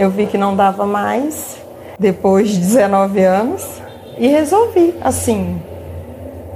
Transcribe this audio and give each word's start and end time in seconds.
Eu 0.00 0.08
vi 0.08 0.26
que 0.26 0.38
não 0.38 0.56
dava 0.56 0.86
mais, 0.86 1.58
depois 1.98 2.48
de 2.48 2.58
19 2.58 3.22
anos, 3.22 3.62
e 4.16 4.28
resolvi, 4.28 4.94
assim. 5.02 5.60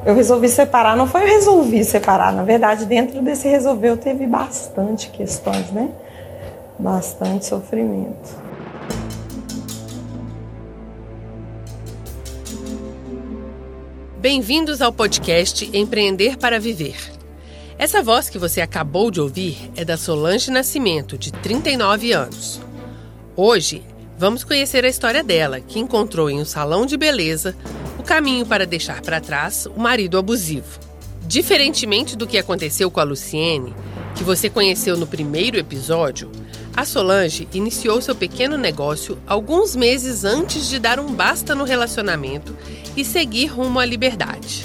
Eu 0.06 0.14
resolvi 0.14 0.48
separar, 0.48 0.96
não 0.96 1.06
foi 1.06 1.24
eu 1.24 1.26
resolvi 1.26 1.84
separar, 1.84 2.32
na 2.32 2.42
verdade, 2.42 2.86
dentro 2.86 3.20
desse 3.20 3.46
resolveu 3.46 3.98
teve 3.98 4.26
bastante 4.26 5.10
questões, 5.10 5.70
né? 5.72 5.90
Bastante 6.78 7.44
sofrimento. 7.44 8.34
Bem-vindos 14.16 14.80
ao 14.80 14.90
podcast 14.90 15.68
Empreender 15.76 16.38
para 16.38 16.58
Viver. 16.58 16.96
Essa 17.76 18.02
voz 18.02 18.30
que 18.30 18.38
você 18.38 18.62
acabou 18.62 19.10
de 19.10 19.20
ouvir 19.20 19.70
é 19.76 19.84
da 19.84 19.98
Solange 19.98 20.50
Nascimento, 20.50 21.18
de 21.18 21.30
39 21.30 22.10
anos. 22.12 22.64
Hoje, 23.36 23.82
vamos 24.16 24.44
conhecer 24.44 24.84
a 24.84 24.88
história 24.88 25.24
dela, 25.24 25.58
que 25.58 25.80
encontrou 25.80 26.30
em 26.30 26.40
um 26.40 26.44
salão 26.44 26.86
de 26.86 26.96
beleza 26.96 27.56
o 27.98 28.02
caminho 28.04 28.46
para 28.46 28.64
deixar 28.64 29.00
para 29.00 29.20
trás 29.20 29.66
o 29.66 29.80
marido 29.80 30.16
abusivo. 30.16 30.78
Diferentemente 31.26 32.16
do 32.16 32.28
que 32.28 32.38
aconteceu 32.38 32.92
com 32.92 33.00
a 33.00 33.02
Luciene, 33.02 33.74
que 34.14 34.22
você 34.22 34.48
conheceu 34.48 34.96
no 34.96 35.04
primeiro 35.04 35.58
episódio, 35.58 36.30
a 36.76 36.84
Solange 36.84 37.48
iniciou 37.52 38.00
seu 38.00 38.14
pequeno 38.14 38.56
negócio 38.56 39.18
alguns 39.26 39.74
meses 39.74 40.24
antes 40.24 40.68
de 40.68 40.78
dar 40.78 41.00
um 41.00 41.12
basta 41.12 41.56
no 41.56 41.64
relacionamento 41.64 42.56
e 42.96 43.04
seguir 43.04 43.46
rumo 43.46 43.80
à 43.80 43.84
liberdade. 43.84 44.64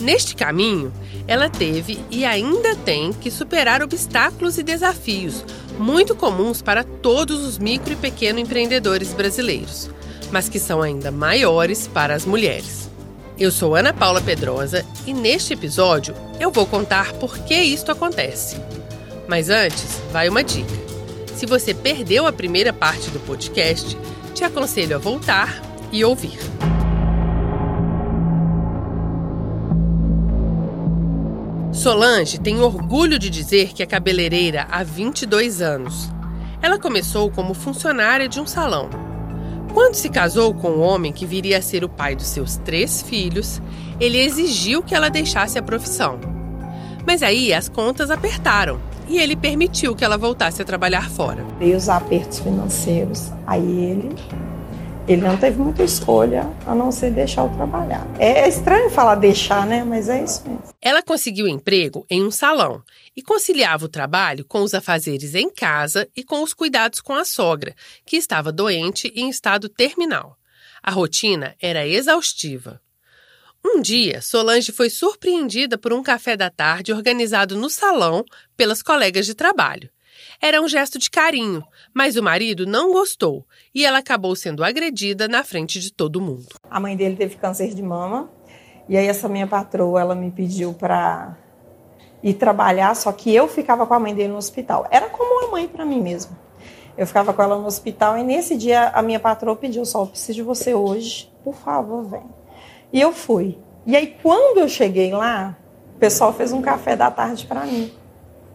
Neste 0.00 0.34
caminho, 0.34 0.90
ela 1.26 1.50
teve 1.50 1.98
e 2.10 2.24
ainda 2.24 2.74
tem 2.74 3.12
que 3.12 3.30
superar 3.30 3.82
obstáculos 3.82 4.56
e 4.56 4.62
desafios 4.62 5.44
muito 5.78 6.14
comuns 6.14 6.60
para 6.60 6.82
todos 6.82 7.44
os 7.44 7.58
micro 7.58 7.92
e 7.92 7.96
pequeno 7.96 8.38
empreendedores 8.38 9.12
brasileiros, 9.12 9.88
mas 10.30 10.48
que 10.48 10.58
são 10.58 10.82
ainda 10.82 11.10
maiores 11.10 11.86
para 11.86 12.14
as 12.14 12.26
mulheres. 12.26 12.90
Eu 13.38 13.52
sou 13.52 13.76
Ana 13.76 13.92
Paula 13.92 14.20
Pedrosa 14.20 14.84
e 15.06 15.14
neste 15.14 15.54
episódio 15.54 16.14
eu 16.40 16.50
vou 16.50 16.66
contar 16.66 17.12
por 17.14 17.38
que 17.38 17.54
isto 17.54 17.92
acontece. 17.92 18.56
Mas 19.28 19.48
antes, 19.48 20.00
vai 20.10 20.28
uma 20.28 20.42
dica. 20.42 20.74
Se 21.36 21.46
você 21.46 21.72
perdeu 21.72 22.26
a 22.26 22.32
primeira 22.32 22.72
parte 22.72 23.10
do 23.10 23.20
podcast, 23.20 23.96
te 24.34 24.42
aconselho 24.42 24.96
a 24.96 24.98
voltar 24.98 25.62
e 25.92 26.04
ouvir. 26.04 26.38
Solange 31.88 32.36
tem 32.38 32.60
orgulho 32.60 33.18
de 33.18 33.30
dizer 33.30 33.72
que 33.72 33.82
é 33.82 33.86
cabeleireira 33.86 34.66
há 34.70 34.84
22 34.84 35.62
anos. 35.62 36.10
Ela 36.60 36.78
começou 36.78 37.30
como 37.30 37.54
funcionária 37.54 38.28
de 38.28 38.38
um 38.38 38.46
salão. 38.46 38.90
Quando 39.72 39.94
se 39.94 40.10
casou 40.10 40.52
com 40.52 40.68
o 40.68 40.80
homem 40.80 41.14
que 41.14 41.24
viria 41.24 41.56
a 41.56 41.62
ser 41.62 41.84
o 41.84 41.88
pai 41.88 42.14
dos 42.14 42.26
seus 42.26 42.56
três 42.56 43.00
filhos, 43.00 43.62
ele 43.98 44.18
exigiu 44.18 44.82
que 44.82 44.94
ela 44.94 45.08
deixasse 45.08 45.58
a 45.58 45.62
profissão. 45.62 46.20
Mas 47.06 47.22
aí 47.22 47.54
as 47.54 47.70
contas 47.70 48.10
apertaram 48.10 48.78
e 49.08 49.16
ele 49.16 49.34
permitiu 49.34 49.96
que 49.96 50.04
ela 50.04 50.18
voltasse 50.18 50.60
a 50.60 50.66
trabalhar 50.66 51.08
fora. 51.08 51.42
E 51.58 51.72
os 51.72 51.88
apertos 51.88 52.38
financeiros, 52.38 53.32
aí 53.46 53.62
ele 53.66 54.14
ele 55.08 55.22
não 55.22 55.38
teve 55.38 55.58
muita 55.58 55.82
escolha 55.82 56.46
a 56.66 56.74
não 56.74 56.92
ser 56.92 57.10
deixar 57.10 57.44
o 57.44 57.48
trabalhar. 57.56 58.06
É 58.18 58.46
estranho 58.46 58.90
falar 58.90 59.14
deixar, 59.14 59.66
né? 59.66 59.82
Mas 59.82 60.08
é 60.08 60.22
isso 60.22 60.42
mesmo. 60.46 60.62
Ela 60.82 61.02
conseguiu 61.02 61.48
emprego 61.48 62.04
em 62.10 62.22
um 62.22 62.30
salão 62.30 62.82
e 63.16 63.22
conciliava 63.22 63.86
o 63.86 63.88
trabalho 63.88 64.44
com 64.44 64.62
os 64.62 64.74
afazeres 64.74 65.34
em 65.34 65.48
casa 65.48 66.06
e 66.14 66.22
com 66.22 66.42
os 66.42 66.52
cuidados 66.52 67.00
com 67.00 67.14
a 67.14 67.24
sogra, 67.24 67.74
que 68.04 68.16
estava 68.16 68.52
doente 68.52 69.10
e 69.14 69.22
em 69.22 69.30
estado 69.30 69.68
terminal. 69.68 70.36
A 70.82 70.90
rotina 70.90 71.56
era 71.60 71.86
exaustiva. 71.86 72.80
Um 73.64 73.80
dia, 73.80 74.20
Solange 74.20 74.70
foi 74.70 74.88
surpreendida 74.88 75.76
por 75.76 75.92
um 75.92 76.02
café 76.02 76.36
da 76.36 76.50
tarde 76.50 76.92
organizado 76.92 77.56
no 77.56 77.68
salão 77.68 78.24
pelas 78.56 78.82
colegas 78.82 79.26
de 79.26 79.34
trabalho. 79.34 79.90
Era 80.40 80.62
um 80.62 80.68
gesto 80.68 81.00
de 81.00 81.10
carinho, 81.10 81.64
mas 81.92 82.16
o 82.16 82.22
marido 82.22 82.64
não 82.64 82.92
gostou 82.92 83.44
e 83.74 83.84
ela 83.84 83.98
acabou 83.98 84.36
sendo 84.36 84.62
agredida 84.62 85.26
na 85.26 85.42
frente 85.42 85.80
de 85.80 85.92
todo 85.92 86.20
mundo. 86.20 86.46
A 86.70 86.78
mãe 86.78 86.96
dele 86.96 87.16
teve 87.16 87.34
câncer 87.34 87.74
de 87.74 87.82
mama 87.82 88.30
e 88.88 88.96
aí 88.96 89.08
essa 89.08 89.28
minha 89.28 89.48
patroa 89.48 90.00
ela 90.00 90.14
me 90.14 90.30
pediu 90.30 90.72
para 90.72 91.36
ir 92.22 92.34
trabalhar, 92.34 92.94
só 92.94 93.10
que 93.10 93.34
eu 93.34 93.48
ficava 93.48 93.84
com 93.84 93.94
a 93.94 93.98
mãe 93.98 94.14
dele 94.14 94.28
no 94.28 94.36
hospital. 94.36 94.86
Era 94.92 95.08
como 95.08 95.40
uma 95.40 95.50
mãe 95.50 95.66
para 95.66 95.84
mim 95.84 96.00
mesmo. 96.00 96.38
Eu 96.96 97.06
ficava 97.06 97.32
com 97.32 97.42
ela 97.42 97.58
no 97.58 97.66
hospital 97.66 98.16
e 98.16 98.22
nesse 98.22 98.56
dia 98.56 98.90
a 98.90 99.02
minha 99.02 99.18
patroa 99.18 99.56
pediu 99.56 99.84
só, 99.84 100.02
eu 100.02 100.06
preciso 100.06 100.34
de 100.34 100.42
você 100.42 100.72
hoje, 100.72 101.28
por 101.42 101.56
favor, 101.56 102.04
vem. 102.04 102.26
E 102.92 103.00
eu 103.00 103.12
fui. 103.12 103.58
E 103.84 103.96
aí 103.96 104.16
quando 104.22 104.58
eu 104.58 104.68
cheguei 104.68 105.10
lá, 105.10 105.58
o 105.96 105.98
pessoal 105.98 106.32
fez 106.32 106.52
um 106.52 106.62
café 106.62 106.94
da 106.94 107.10
tarde 107.10 107.44
para 107.44 107.64
mim 107.64 107.97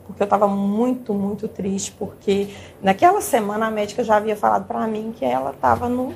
porque 0.05 0.21
eu 0.21 0.25
estava 0.25 0.47
muito, 0.47 1.13
muito 1.13 1.47
triste, 1.47 1.91
porque 1.91 2.53
naquela 2.81 3.21
semana 3.21 3.67
a 3.67 3.71
médica 3.71 4.03
já 4.03 4.17
havia 4.17 4.35
falado 4.35 4.65
para 4.65 4.85
mim 4.87 5.13
que 5.15 5.23
ela 5.23 5.51
estava 5.51 5.87
no, 5.87 6.13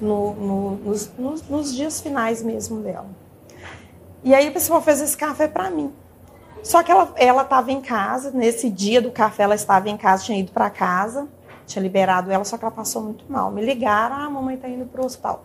no, 0.00 0.34
no, 0.34 0.70
nos, 0.76 1.12
nos, 1.16 1.48
nos, 1.48 1.74
dias 1.74 2.00
finais 2.00 2.42
mesmo 2.42 2.80
dela. 2.80 3.06
E 4.24 4.34
aí 4.34 4.48
a 4.48 4.50
pessoa 4.50 4.80
fez 4.80 5.00
esse 5.00 5.16
café 5.16 5.46
para 5.46 5.70
mim. 5.70 5.92
Só 6.62 6.82
que 6.82 6.90
ela 6.90 7.42
estava 7.42 7.70
em 7.70 7.80
casa, 7.80 8.32
nesse 8.32 8.68
dia 8.68 9.00
do 9.00 9.12
café 9.12 9.44
ela 9.44 9.54
estava 9.54 9.88
em 9.88 9.96
casa, 9.96 10.24
tinha 10.24 10.38
ido 10.38 10.50
para 10.50 10.68
casa, 10.68 11.28
tinha 11.66 11.82
liberado 11.82 12.30
ela, 12.30 12.44
só 12.44 12.58
que 12.58 12.64
ela 12.64 12.74
passou 12.74 13.02
muito 13.02 13.24
mal. 13.28 13.50
Me 13.50 13.64
ligaram, 13.64 14.16
ah, 14.16 14.24
a 14.24 14.30
mamãe 14.30 14.56
está 14.56 14.68
indo 14.68 14.84
para 14.86 15.00
o 15.00 15.06
hospital. 15.06 15.44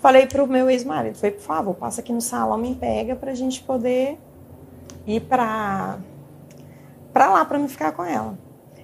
Falei 0.00 0.26
para 0.26 0.42
o 0.42 0.46
meu 0.46 0.68
ex-marido, 0.68 1.16
falei, 1.16 1.32
por 1.32 1.42
favor, 1.42 1.74
passa 1.74 2.00
aqui 2.00 2.12
no 2.12 2.20
salão, 2.20 2.58
me 2.58 2.74
pega 2.74 3.16
para 3.16 3.32
a 3.32 3.34
gente 3.34 3.62
poder 3.62 4.18
ir 5.06 5.20
para 5.20 5.98
para 7.18 7.32
lá 7.32 7.44
para 7.44 7.58
me 7.58 7.66
ficar 7.66 7.90
com 7.90 8.04
ela. 8.04 8.38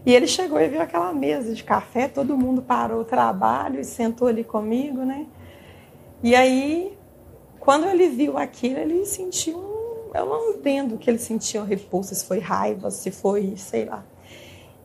E 0.04 0.12
ele 0.12 0.26
chegou 0.26 0.60
e 0.60 0.66
viu 0.66 0.82
aquela 0.82 1.12
mesa 1.12 1.54
de 1.54 1.62
café, 1.62 2.08
todo 2.08 2.36
mundo 2.36 2.60
parou 2.60 3.02
o 3.02 3.04
trabalho 3.04 3.78
e 3.78 3.84
sentou 3.84 4.26
ali 4.26 4.42
comigo, 4.42 5.04
né? 5.04 5.26
E 6.20 6.34
aí, 6.34 6.98
quando 7.60 7.86
ele 7.86 8.08
viu 8.08 8.36
aquilo, 8.36 8.80
ele 8.80 9.06
sentiu 9.06 9.56
um, 9.56 10.16
eu 10.18 10.26
não 10.26 10.50
entendo 10.50 10.96
o 10.96 10.98
que 10.98 11.08
ele 11.08 11.20
sentiu 11.20 11.62
repulsa, 11.62 12.12
se 12.12 12.26
foi 12.26 12.40
raiva, 12.40 12.90
se 12.90 13.12
foi, 13.12 13.54
sei 13.56 13.84
lá. 13.84 14.04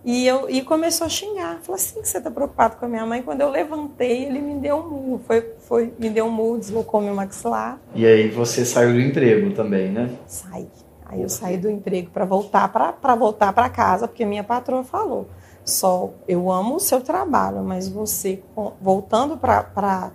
E, 0.06 0.28
eu, 0.28 0.48
e 0.48 0.62
começou 0.62 1.08
a 1.08 1.10
xingar. 1.10 1.60
Falou 1.64 1.76
assim 1.76 2.00
que 2.04 2.08
você 2.08 2.20
está 2.20 2.30
preocupado 2.30 2.78
com 2.78 2.86
a 2.86 2.88
minha 2.88 3.06
mãe. 3.06 3.24
Quando 3.24 3.42
eu 3.42 3.50
levantei, 3.50 4.26
ele 4.26 4.42
me 4.42 4.60
deu 4.60 4.78
um 4.78 4.90
murro. 4.90 5.22
Foi, 5.26 5.54
foi, 5.58 5.94
me 5.98 6.12
deu 6.12 6.26
um 6.26 6.32
murro, 6.32 6.60
deslocou 6.60 7.02
meu 7.02 7.16
maxilar. 7.16 7.80
E 7.96 8.06
aí 8.06 8.30
você 8.30 8.64
saiu 8.64 8.94
do 8.94 9.02
emprego 9.02 9.52
também, 9.56 9.92
né? 9.92 10.12
Saí. 10.28 10.68
Aí 11.10 11.24
eu 11.24 11.30
saí 11.30 11.58
do 11.58 11.70
emprego 11.70 12.12
para 12.12 12.24
voltar 12.24 12.72
para 12.72 13.16
voltar 13.16 13.52
para 13.52 13.68
casa, 13.68 14.08
porque 14.08 14.24
minha 14.24 14.44
patroa 14.44 14.84
falou: 14.84 15.28
"Sol, 15.66 16.14
eu 16.28 16.52
amo 16.52 16.76
o 16.76 16.80
seu 16.80 17.02
trabalho, 17.02 17.64
mas 17.64 17.90
você 17.90 18.44
voltando 18.80 19.36
para 19.36 20.12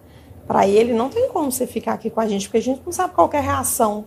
para 0.47 0.69
ele 0.69 0.93
não 0.93 1.09
tem 1.09 1.29
como 1.31 1.51
você 1.51 1.67
ficar 1.67 1.95
aqui 1.95 2.11
com 2.11 2.21
a 2.21 2.29
gente, 2.29 2.47
porque 2.47 2.59
a 2.59 2.63
gente 2.63 2.83
não 2.85 2.93
sabe 2.93 3.15
qual 3.15 3.29
é 3.33 3.39
a 3.39 3.41
reação 3.41 4.05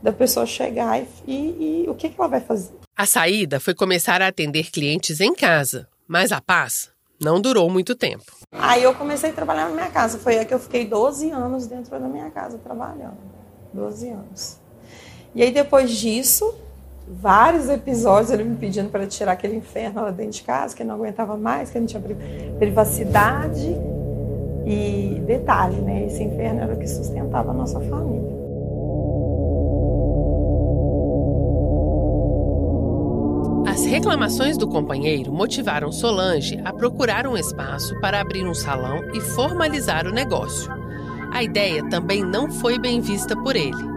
da 0.00 0.12
pessoa 0.12 0.46
chegar 0.46 0.98
e, 1.00 1.06
e, 1.26 1.84
e 1.84 1.90
o 1.90 1.94
que, 1.94 2.08
que 2.08 2.18
ela 2.18 2.28
vai 2.28 2.40
fazer". 2.40 2.72
A 2.96 3.04
saída 3.04 3.60
foi 3.60 3.74
começar 3.74 4.22
a 4.22 4.28
atender 4.28 4.70
clientes 4.70 5.20
em 5.20 5.34
casa, 5.34 5.86
mas 6.08 6.32
a 6.32 6.40
paz 6.40 6.90
não 7.20 7.40
durou 7.40 7.68
muito 7.68 7.94
tempo. 7.94 8.32
Aí 8.52 8.82
eu 8.82 8.94
comecei 8.94 9.30
a 9.30 9.32
trabalhar 9.32 9.68
na 9.68 9.74
minha 9.74 9.90
casa. 9.90 10.18
Foi 10.18 10.38
aí 10.38 10.44
que 10.44 10.54
eu 10.54 10.58
fiquei 10.58 10.86
12 10.86 11.30
anos 11.30 11.66
dentro 11.66 11.90
da 11.90 12.08
minha 12.08 12.30
casa 12.30 12.58
trabalhando. 12.58 13.18
12 13.72 14.08
anos. 14.10 14.61
E 15.34 15.42
aí 15.42 15.50
depois 15.50 15.90
disso, 15.90 16.54
vários 17.08 17.68
episódios 17.68 18.30
ele 18.30 18.44
me 18.44 18.56
pedindo 18.56 18.90
para 18.90 19.06
tirar 19.06 19.32
aquele 19.32 19.56
inferno 19.56 20.02
lá 20.02 20.10
dentro 20.10 20.32
de 20.32 20.42
casa, 20.42 20.76
que 20.76 20.84
não 20.84 20.94
aguentava 20.94 21.36
mais, 21.36 21.70
que 21.70 21.78
não 21.78 21.86
tinha 21.86 22.02
privacidade. 22.58 23.76
E 24.64 25.20
detalhe, 25.26 25.80
né? 25.80 26.06
Esse 26.06 26.22
inferno 26.22 26.60
era 26.60 26.74
o 26.74 26.78
que 26.78 26.86
sustentava 26.86 27.50
a 27.50 27.54
nossa 27.54 27.80
família. 27.80 28.30
As 33.66 33.84
reclamações 33.86 34.56
do 34.56 34.68
companheiro 34.68 35.32
motivaram 35.32 35.90
Solange 35.90 36.60
a 36.64 36.72
procurar 36.72 37.26
um 37.26 37.36
espaço 37.36 37.98
para 38.00 38.20
abrir 38.20 38.46
um 38.46 38.54
salão 38.54 39.00
e 39.14 39.20
formalizar 39.20 40.06
o 40.06 40.12
negócio. 40.12 40.70
A 41.32 41.42
ideia 41.42 41.88
também 41.88 42.22
não 42.22 42.52
foi 42.52 42.78
bem 42.78 43.00
vista 43.00 43.34
por 43.34 43.56
ele. 43.56 43.91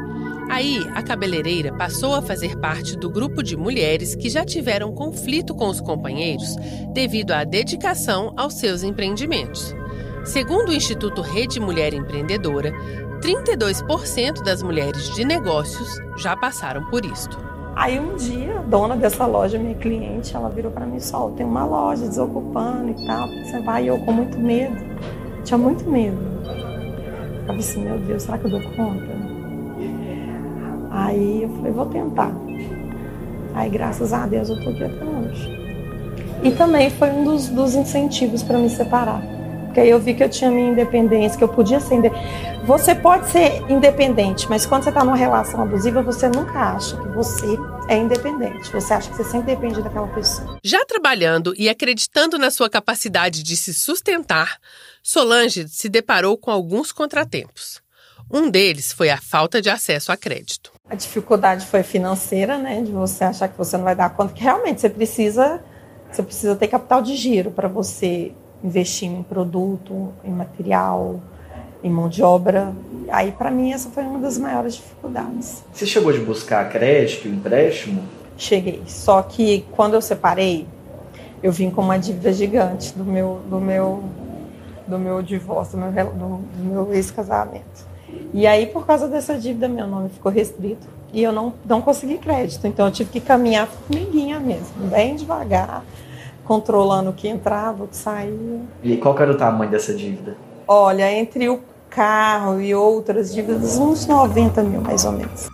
Aí, 0.50 0.88
a 0.94 1.02
cabeleireira 1.02 1.74
passou 1.74 2.14
a 2.14 2.22
fazer 2.22 2.58
parte 2.58 2.96
do 2.96 3.10
grupo 3.10 3.42
de 3.42 3.58
mulheres 3.58 4.16
que 4.16 4.30
já 4.30 4.46
tiveram 4.46 4.94
conflito 4.94 5.56
com 5.56 5.68
os 5.68 5.82
companheiros 5.82 6.56
devido 6.94 7.32
à 7.32 7.44
dedicação 7.44 8.32
aos 8.38 8.54
seus 8.54 8.84
empreendimentos. 8.84 9.76
Segundo 10.24 10.70
o 10.70 10.74
Instituto 10.74 11.22
Rede 11.22 11.60
Mulher 11.60 11.94
Empreendedora, 11.94 12.72
32% 13.22 14.44
das 14.44 14.62
mulheres 14.62 15.14
de 15.16 15.26
negócios 15.26 16.00
já 16.18 16.36
passaram 16.36 16.86
por 16.90 17.04
isto. 17.06 17.38
Aí 17.76 18.00
um 18.00 18.16
dia, 18.16 18.60
a 18.60 18.62
dona 18.62 18.96
dessa 18.96 19.26
loja, 19.26 19.58
minha 19.58 19.76
cliente, 19.76 20.36
ela 20.36 20.50
virou 20.50 20.72
para 20.72 20.86
mim, 20.86 21.00
Sol, 21.00 21.32
tem 21.32 21.46
uma 21.46 21.66
loja 21.66 22.08
desocupando 22.08 22.92
e 22.92 23.06
tal, 23.06 23.28
você 23.28 23.60
vai? 23.62 23.84
E 23.84 23.88
eu 23.88 24.00
com 24.00 24.14
muito 24.14 24.40
medo, 24.40 24.78
tinha 25.44 25.58
muito 25.58 25.90
medo. 25.90 26.18
Eu 26.46 27.46
falei 27.46 27.60
assim, 27.60 27.84
meu 27.84 28.00
Deus, 28.00 28.24
será 28.24 28.38
que 28.38 28.46
eu 28.46 28.52
dou 28.52 28.62
conta? 28.76 29.25
Aí 30.96 31.44
eu 31.44 31.50
falei, 31.50 31.72
vou 31.72 31.86
tentar. 31.88 32.32
Aí 33.54 33.70
graças 33.70 34.14
a 34.14 34.26
Deus 34.26 34.50
eu 34.50 34.62
tô 34.64 34.70
aqui 34.70 34.84
até 34.84 35.06
hoje. 35.06 35.66
E 36.44 36.52
também 36.52 36.90
foi 36.90 37.10
um 37.10 37.24
dos, 37.24 37.48
dos 37.50 37.76
incentivos 37.76 38.44
para 38.44 38.58
me 38.58 38.70
separar. 38.70 39.22
Porque 39.66 39.80
aí 39.82 39.90
eu 39.90 40.00
vi 40.00 40.14
que 40.14 40.24
eu 40.24 40.30
tinha 40.30 40.50
minha 40.50 40.72
independência, 40.72 41.38
que 41.38 41.44
eu 41.44 41.50
podia 41.50 41.80
ser 41.80 41.96
independente. 41.96 42.66
Você 42.66 42.96
pode 42.96 43.30
ser 43.30 43.62
independente, 43.70 44.50
mas 44.50 44.66
quando 44.66 44.84
você 44.84 44.90
está 44.90 45.04
numa 45.04 45.18
relação 45.18 45.62
abusiva, 45.62 46.02
você 46.02 46.30
nunca 46.30 46.76
acha 46.76 46.96
que 46.96 47.08
você 47.10 47.58
é 47.90 47.98
independente. 47.98 48.72
Você 48.72 48.94
acha 48.94 49.10
que 49.10 49.18
você 49.18 49.24
sempre 49.26 49.54
depende 49.54 49.82
daquela 49.82 50.08
pessoa. 50.08 50.58
Já 50.64 50.84
trabalhando 50.86 51.54
e 51.58 51.68
acreditando 51.68 52.38
na 52.38 52.50
sua 52.50 52.70
capacidade 52.70 53.44
de 53.44 53.58
se 53.58 53.74
sustentar, 53.74 54.58
Solange 55.08 55.68
se 55.68 55.88
deparou 55.88 56.36
com 56.36 56.50
alguns 56.50 56.92
contratempos. 56.92 57.80
Um 58.28 58.50
deles 58.50 58.92
foi 58.92 59.12
a 59.12 59.22
falta 59.22 59.62
de 59.62 59.70
acesso 59.70 60.12
a 60.12 60.18
crédito. 60.18 60.72
A 60.88 60.94
dificuldade 60.94 61.66
foi 61.66 61.82
financeira, 61.82 62.60
né? 62.60 62.82
De 62.82 62.92
você 62.92 63.24
achar 63.24 63.48
que 63.48 63.58
você 63.58 63.76
não 63.76 63.84
vai 63.84 63.96
dar 63.96 64.10
conta, 64.12 64.34
que 64.34 64.44
realmente 64.44 64.80
você 64.80 64.90
precisa, 64.90 65.60
você 66.12 66.22
precisa 66.22 66.56
ter 66.56 66.68
capital 66.68 67.02
de 67.02 67.16
giro 67.16 67.50
para 67.50 67.68
você 67.68 68.32
investir 68.64 69.10
em 69.10 69.24
produto, 69.24 70.14
em 70.24 70.30
material, 70.30 71.20
em 71.84 71.90
mão 71.90 72.08
de 72.08 72.22
obra. 72.22 72.72
Aí, 73.10 73.32
para 73.32 73.50
mim, 73.50 73.74
essa 73.74 73.90
foi 73.90 74.04
uma 74.04 74.20
das 74.20 74.38
maiores 74.38 74.76
dificuldades. 74.76 75.64
Você 75.74 75.88
chegou 75.88 76.14
de 76.14 76.20
buscar 76.20 76.70
crédito, 76.70 77.28
empréstimo? 77.28 78.04
Cheguei. 78.38 78.84
Só 78.86 79.24
que 79.24 79.66
quando 79.72 79.96
eu 79.96 80.02
separei, 80.02 80.68
eu 81.42 81.52
vim 81.52 81.72
com 81.72 81.82
uma 81.82 81.98
dívida 81.98 82.32
gigante 82.32 82.94
do 82.94 83.04
meu, 83.04 83.42
do 83.50 83.60
meu, 83.60 84.04
do 84.86 85.00
meu 85.00 85.22
divórcio, 85.24 85.80
do 85.80 85.86
meu, 85.92 86.12
do 86.12 86.44
meu 86.60 86.94
ex-casamento. 86.94 87.95
E 88.34 88.46
aí, 88.46 88.68
por 88.68 88.86
causa 88.86 89.08
dessa 89.08 89.38
dívida, 89.38 89.68
meu 89.68 89.88
nome 89.88 90.10
ficou 90.10 90.32
restrito 90.32 90.88
e 91.14 91.24
eu 91.24 91.32
não, 91.32 91.54
não 91.66 91.82
consegui 91.82 92.18
crédito. 92.18 92.68
Então, 92.68 92.88
eu 92.88 92.92
tive 92.92 93.10
que 93.10 93.22
caminhar 93.22 93.68
formiguinha 93.68 94.40
mesmo, 94.40 94.88
bem 94.90 95.16
devagar, 95.16 95.84
controlando 96.44 97.12
o 97.12 97.14
que 97.14 97.28
entrava, 97.28 97.86
o 97.86 97.88
que 97.88 97.96
saía. 97.96 98.62
E 98.84 98.98
qual 98.98 99.18
era 99.20 99.32
o 99.32 99.38
tamanho 99.38 99.72
dessa 99.72 99.94
dívida? 99.94 100.36
Olha, 100.68 101.12
entre 101.12 101.48
o 101.50 101.62
carro 101.90 102.60
e 102.60 102.76
outras 102.76 103.34
dívidas, 103.34 103.78
uns 103.78 104.06
90 104.06 104.64
mil 104.64 104.82
mais 104.82 105.06
ou 105.06 105.14
menos. 105.14 105.48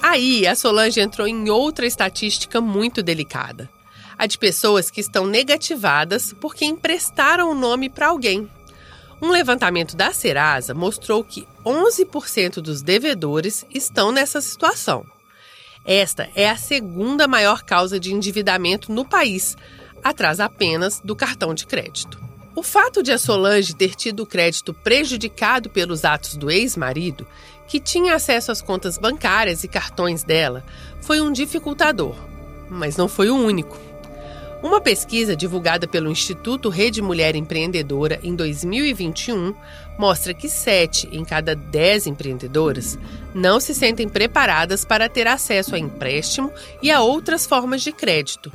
Aí, 0.00 0.46
a 0.46 0.54
Solange 0.54 1.00
entrou 1.00 1.26
em 1.26 1.48
outra 1.48 1.86
estatística 1.86 2.60
muito 2.60 3.02
delicada: 3.02 3.68
a 4.16 4.26
de 4.26 4.38
pessoas 4.38 4.90
que 4.90 5.00
estão 5.00 5.26
negativadas 5.26 6.32
porque 6.40 6.64
emprestaram 6.64 7.50
o 7.50 7.54
nome 7.54 7.88
para 7.88 8.08
alguém. 8.08 8.48
Um 9.20 9.30
levantamento 9.30 9.96
da 9.96 10.12
Serasa 10.12 10.74
mostrou 10.74 11.22
que 11.22 11.46
11% 11.64 12.54
dos 12.60 12.82
devedores 12.82 13.64
estão 13.72 14.10
nessa 14.10 14.40
situação. 14.40 15.06
Esta 15.84 16.28
é 16.34 16.48
a 16.48 16.56
segunda 16.56 17.26
maior 17.28 17.62
causa 17.62 17.98
de 17.98 18.12
endividamento 18.12 18.92
no 18.92 19.04
país, 19.04 19.56
atrás 20.02 20.40
apenas 20.40 21.00
do 21.00 21.14
cartão 21.14 21.54
de 21.54 21.66
crédito. 21.66 22.20
O 22.54 22.62
fato 22.62 23.02
de 23.02 23.12
a 23.12 23.18
Solange 23.18 23.74
ter 23.74 23.94
tido 23.94 24.24
o 24.24 24.26
crédito 24.26 24.74
prejudicado 24.74 25.70
pelos 25.70 26.04
atos 26.04 26.36
do 26.36 26.50
ex-marido, 26.50 27.26
que 27.66 27.80
tinha 27.80 28.14
acesso 28.14 28.52
às 28.52 28.60
contas 28.60 28.98
bancárias 28.98 29.64
e 29.64 29.68
cartões 29.68 30.22
dela, 30.22 30.64
foi 31.00 31.20
um 31.20 31.32
dificultador, 31.32 32.14
mas 32.68 32.96
não 32.96 33.08
foi 33.08 33.30
o 33.30 33.36
único. 33.36 33.78
Uma 34.62 34.80
pesquisa 34.80 35.34
divulgada 35.34 35.88
pelo 35.88 36.08
Instituto 36.08 36.68
Rede 36.68 37.02
Mulher 37.02 37.34
Empreendedora 37.34 38.20
em 38.22 38.36
2021 38.36 39.52
mostra 39.98 40.32
que 40.32 40.48
7 40.48 41.08
em 41.10 41.24
cada 41.24 41.52
10 41.52 42.06
empreendedoras 42.06 42.96
não 43.34 43.58
se 43.58 43.74
sentem 43.74 44.08
preparadas 44.08 44.84
para 44.84 45.08
ter 45.08 45.26
acesso 45.26 45.74
a 45.74 45.78
empréstimo 45.80 46.52
e 46.80 46.92
a 46.92 47.00
outras 47.00 47.44
formas 47.44 47.82
de 47.82 47.90
crédito. 47.90 48.52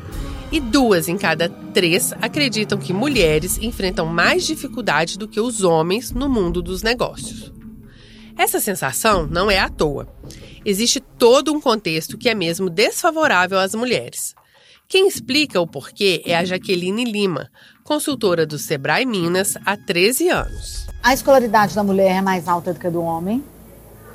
E 0.50 0.62
duas 0.62 1.10
em 1.10 1.18
cada 1.18 1.50
três 1.74 2.14
acreditam 2.22 2.78
que 2.78 2.94
mulheres 2.94 3.58
enfrentam 3.58 4.06
mais 4.06 4.48
dificuldade 4.48 5.18
do 5.18 5.28
que 5.28 5.42
os 5.42 5.62
homens 5.62 6.12
no 6.14 6.30
mundo 6.30 6.62
dos 6.62 6.82
negócios. 6.82 7.52
Essa 8.38 8.62
sensação 8.62 9.28
não 9.28 9.52
é 9.52 9.60
à 9.60 9.68
toa. 9.68 10.08
Existe 10.64 11.02
todo 11.02 11.52
um 11.52 11.60
contexto 11.60 12.18
que 12.18 12.30
é 12.30 12.36
mesmo 12.36 12.70
desfavorável 12.70 13.60
às 13.60 13.76
mulheres. 13.76 14.34
Quem 14.90 15.06
explica 15.06 15.60
o 15.60 15.68
porquê 15.68 16.24
é 16.26 16.34
a 16.34 16.46
Jaqueline 16.46 17.04
Lima, 17.04 17.50
consultora 17.84 18.46
do 18.46 18.58
Sebrae 18.58 19.06
Minas 19.06 19.58
há 19.66 19.76
13 19.76 20.30
anos. 20.30 20.88
A 21.04 21.14
escolaridade 21.14 21.76
da 21.76 21.84
mulher 21.84 22.16
é 22.16 22.22
mais 22.22 22.48
alta 22.48 22.74
do 22.74 22.80
que 22.80 22.88
a 22.88 22.90
do 22.90 23.02
homem, 23.02 23.44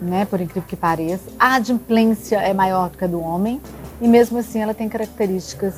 né, 0.00 0.24
por 0.24 0.40
incrível 0.40 0.66
que 0.66 0.74
pareça. 0.74 1.30
A 1.38 1.56
adimplência 1.56 2.36
é 2.36 2.54
maior 2.54 2.88
do 2.88 2.96
que 2.96 3.04
a 3.04 3.06
do 3.06 3.20
homem 3.20 3.60
e 4.00 4.08
mesmo 4.08 4.38
assim 4.38 4.60
ela 4.60 4.72
tem 4.72 4.88
características 4.88 5.74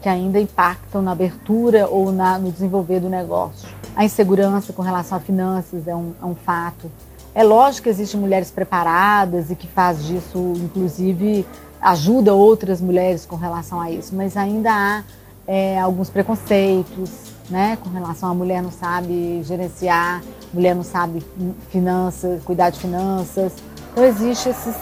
que 0.00 0.08
ainda 0.08 0.40
impactam 0.40 1.02
na 1.02 1.12
abertura 1.12 1.86
ou 1.86 2.10
na, 2.10 2.38
no 2.38 2.50
desenvolver 2.50 3.00
do 3.00 3.10
negócio. 3.10 3.68
A 3.94 4.06
insegurança 4.06 4.72
com 4.72 4.80
relação 4.80 5.18
a 5.18 5.20
finanças 5.20 5.86
é 5.86 5.94
um, 5.94 6.14
é 6.18 6.24
um 6.24 6.34
fato. 6.34 6.90
É 7.34 7.44
lógico 7.44 7.84
que 7.84 7.90
existem 7.90 8.18
mulheres 8.18 8.50
preparadas 8.50 9.50
e 9.50 9.54
que 9.54 9.66
faz 9.66 10.02
disso, 10.02 10.54
inclusive, 10.56 11.44
ajuda 11.80 12.34
outras 12.34 12.80
mulheres 12.80 13.24
com 13.24 13.36
relação 13.36 13.80
a 13.80 13.90
isso, 13.90 14.14
mas 14.14 14.36
ainda 14.36 14.70
há 14.72 15.04
é, 15.46 15.78
alguns 15.78 16.10
preconceitos, 16.10 17.10
né, 17.48 17.76
com 17.82 17.90
relação 17.90 18.30
a 18.30 18.34
mulher 18.34 18.62
não 18.62 18.70
sabe 18.70 19.42
gerenciar, 19.42 20.22
mulher 20.52 20.74
não 20.74 20.84
sabe 20.84 21.22
finanças, 21.70 22.42
cuidar 22.44 22.70
de 22.70 22.78
finanças. 22.78 23.52
Então 23.92 24.04
existe 24.04 24.48
esses 24.48 24.76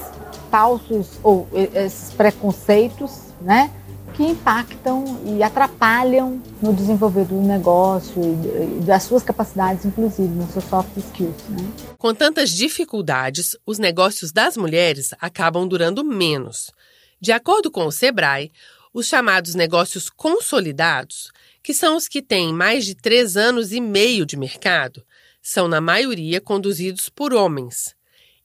falsos 0.51 1.13
ou 1.23 1.49
esses 1.53 2.13
preconceitos, 2.13 3.29
né, 3.41 3.71
que 4.19 4.25
impactam 4.25 5.05
e 5.25 5.43
atrapalham 5.45 6.43
no 6.61 6.75
desenvolver 6.75 7.25
do 7.25 7.37
negócio 7.37 8.21
e 8.21 8.81
das 8.81 9.05
suas 9.05 9.23
capacidades, 9.23 9.85
inclusive, 9.85 10.29
nos 10.29 10.51
seus 10.51 10.65
soft 10.65 10.91
skills. 10.97 11.37
Né? 11.49 11.65
Com 11.97 12.13
tantas 12.13 12.51
dificuldades, 12.51 13.57
os 13.65 13.79
negócios 13.79 14.33
das 14.33 14.57
mulheres 14.57 15.15
acabam 15.21 15.69
durando 15.69 16.03
menos. 16.03 16.73
De 17.21 17.33
acordo 17.33 17.71
com 17.71 17.87
o 17.87 17.93
Sebrae, 17.93 18.53
os 18.93 19.07
chamados 19.07 19.55
negócios 19.55 20.09
consolidados, 20.09 21.31
que 21.63 21.75
são 21.75 21.97
os 21.97 22.09
que 22.09 22.23
têm 22.23 22.53
mais 22.53 22.87
de 22.87 22.95
três 22.95 23.37
anos 23.37 23.73
e 23.73 23.81
meio 23.81 24.25
de 24.25 24.37
mercado, 24.37 25.05
são 25.43 25.67
na 25.67 25.81
maioria 25.81 26.41
conduzidos 26.41 27.09
por 27.09 27.35
homens. 27.35 27.97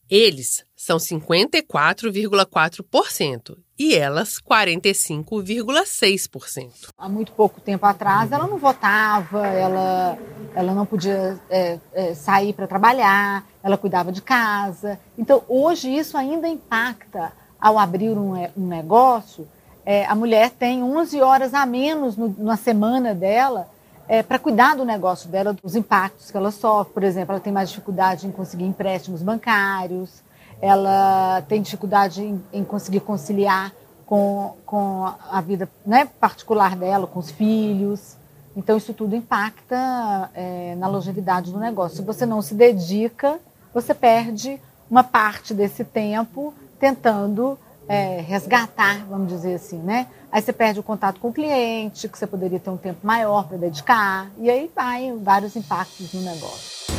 Eles 0.09 0.65
são 0.75 0.97
54,4% 0.97 3.55
e 3.79 3.95
elas 3.95 4.39
45,6%. 4.39 6.89
Há 6.97 7.07
muito 7.07 7.31
pouco 7.31 7.61
tempo 7.61 7.85
atrás 7.85 8.31
ela 8.31 8.47
não 8.47 8.57
votava, 8.57 9.45
ela, 9.47 10.17
ela 10.53 10.73
não 10.73 10.85
podia 10.85 11.39
é, 11.49 11.79
é, 11.93 12.13
sair 12.13 12.51
para 12.53 12.67
trabalhar, 12.67 13.47
ela 13.63 13.77
cuidava 13.77 14.11
de 14.11 14.21
casa. 14.21 14.99
Então 15.17 15.43
hoje 15.47 15.89
isso 15.89 16.17
ainda 16.17 16.47
impacta 16.47 17.31
ao 17.63 17.79
abrir 17.79 18.17
um, 18.17 18.34
um 18.58 18.67
negócio, 18.67 19.48
é, 19.86 20.05
a 20.05 20.13
mulher 20.13 20.51
tem 20.51 20.84
11 20.84 21.22
horas 21.22 21.53
a 21.53 21.65
menos 21.65 22.17
no, 22.17 22.36
na 22.38 22.58
semana 22.58 23.15
dela 23.15 23.70
é, 24.05 24.22
para 24.22 24.38
cuidar 24.38 24.75
do 24.75 24.84
negócio 24.84 25.29
dela, 25.29 25.53
dos 25.53 25.74
impactos 25.74 26.29
que 26.29 26.36
ela 26.36 26.51
sofre. 26.51 26.93
Por 26.93 27.03
exemplo, 27.03 27.32
ela 27.32 27.39
tem 27.39 27.53
mais 27.53 27.70
dificuldade 27.70 28.27
em 28.27 28.32
conseguir 28.32 28.65
empréstimos 28.65 29.24
bancários, 29.24 30.22
ela 30.62 31.41
tem 31.48 31.62
dificuldade 31.62 32.22
em, 32.22 32.43
em 32.51 32.65
conseguir 32.65 33.00
conciliar 33.00 33.72
com, 34.05 34.55
com 34.65 35.10
a 35.32 35.39
vida 35.39 35.70
né, 35.86 36.05
particular 36.20 36.75
dela, 36.75 37.08
com 37.08 37.20
os 37.20 37.32
filhos. 37.32 38.17
Então, 38.58 38.75
isso 38.75 38.93
tudo 38.93 39.15
impacta 39.15 40.29
é, 40.34 40.75
na 40.75 40.88
longevidade 40.89 41.50
do 41.50 41.60
negócio. 41.60 41.96
Se 41.96 42.03
você 42.03 42.25
não 42.25 42.41
se 42.41 42.55
dedica, 42.55 43.39
você 43.74 43.93
perde 43.93 44.60
uma 44.91 45.03
parte 45.03 45.53
desse 45.53 45.86
tempo 45.86 46.53
tentando 46.83 47.57
é, 47.87 48.19
resgatar, 48.19 49.05
vamos 49.07 49.29
dizer 49.29 49.55
assim, 49.55 49.77
né? 49.77 50.05
Aí 50.29 50.41
você 50.41 50.51
perde 50.51 50.81
o 50.81 50.83
contato 50.83 51.17
com 51.17 51.29
o 51.29 51.33
cliente, 51.33 52.09
que 52.09 52.19
você 52.19 52.27
poderia 52.27 52.59
ter 52.59 52.69
um 52.69 52.75
tempo 52.75 52.99
maior 53.07 53.47
para 53.47 53.55
dedicar, 53.55 54.29
e 54.37 54.49
aí 54.49 54.69
vai 54.75 55.17
vários 55.21 55.55
impactos 55.55 56.11
no 56.11 56.19
negócio. 56.19 56.93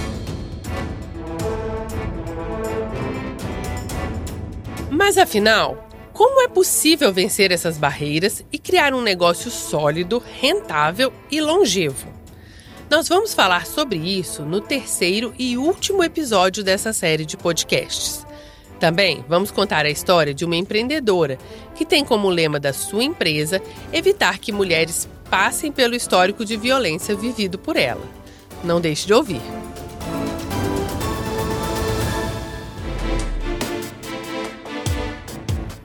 Mas 4.90 5.18
afinal, 5.18 5.76
como 6.14 6.40
é 6.40 6.48
possível 6.48 7.12
vencer 7.12 7.52
essas 7.52 7.76
barreiras 7.76 8.42
e 8.50 8.58
criar 8.58 8.94
um 8.94 9.02
negócio 9.02 9.50
sólido, 9.50 10.22
rentável 10.40 11.12
e 11.30 11.42
longevo? 11.42 12.08
Nós 12.88 13.06
vamos 13.06 13.34
falar 13.34 13.66
sobre 13.66 13.98
isso 13.98 14.46
no 14.46 14.62
terceiro 14.62 15.34
e 15.38 15.58
último 15.58 16.02
episódio 16.02 16.64
dessa 16.64 16.90
série 16.94 17.26
de 17.26 17.36
podcasts. 17.36 18.23
Também 18.84 19.24
vamos 19.26 19.50
contar 19.50 19.86
a 19.86 19.90
história 19.90 20.34
de 20.34 20.44
uma 20.44 20.56
empreendedora 20.56 21.38
que 21.74 21.86
tem 21.86 22.04
como 22.04 22.28
lema 22.28 22.60
da 22.60 22.70
sua 22.70 23.02
empresa 23.02 23.62
evitar 23.90 24.38
que 24.38 24.52
mulheres 24.52 25.08
passem 25.30 25.72
pelo 25.72 25.94
histórico 25.94 26.44
de 26.44 26.54
violência 26.54 27.16
vivido 27.16 27.58
por 27.58 27.76
ela. 27.76 28.06
Não 28.62 28.82
deixe 28.82 29.06
de 29.06 29.14
ouvir. 29.14 29.40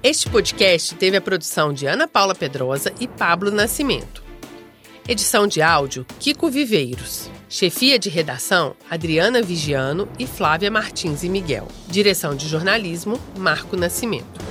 Este 0.04 0.30
podcast 0.30 0.94
teve 0.96 1.16
a 1.16 1.22
produção 1.22 1.72
de 1.72 1.86
Ana 1.86 2.06
Paula 2.06 2.36
Pedrosa 2.36 2.92
e 3.00 3.08
Pablo 3.08 3.50
Nascimento. 3.50 4.22
Edição 5.08 5.48
de 5.48 5.62
áudio 5.62 6.06
Kiko 6.20 6.50
Viveiros. 6.50 7.32
Chefia 7.52 7.98
de 7.98 8.10
redação 8.10 8.76
Adriana 8.88 9.42
Vigiano 9.42 10.08
e 10.20 10.28
Flávia 10.28 10.70
Martins 10.70 11.24
e 11.24 11.30
Miguel. 11.30 11.68
Direção 11.88 12.36
de 12.36 12.48
jornalismo 12.48 13.20
Marco 13.36 13.76
Nascimento. 13.76 14.49